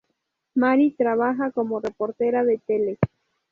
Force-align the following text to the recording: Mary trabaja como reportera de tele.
Mary 0.55 0.95
trabaja 0.97 1.51
como 1.51 1.79
reportera 1.79 2.43
de 2.43 2.57
tele. 2.57 2.97